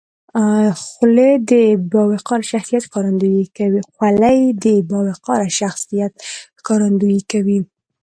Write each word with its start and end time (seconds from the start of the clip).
خولۍ 0.83 1.31
د 1.49 1.51
باوقاره 1.91 2.45
شخصیت 5.59 6.17
ښکارندویي 6.59 7.21
کوي. 7.31 7.59